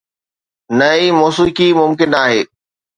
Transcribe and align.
نه 0.79 0.87
ئي 0.97 1.07
موسيقي 1.21 1.67
ممڪن 1.81 2.11
آهي. 2.25 2.41